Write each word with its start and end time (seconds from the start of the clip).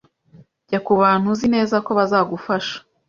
Jya 0.67 0.79
kubantu 0.85 1.25
uzi 1.33 1.47
neza 1.55 1.75
ko 1.85 1.91
bazagufasha 1.99 2.77